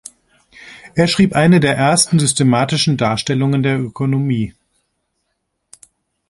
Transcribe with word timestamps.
Er 0.95 1.05
schrieb 1.07 1.33
eine 1.35 1.59
der 1.59 1.77
ersten 1.77 2.17
systematischen 2.17 2.97
Darstellungen 2.97 3.61
der 3.61 3.79
Ökonomie. 3.79 4.55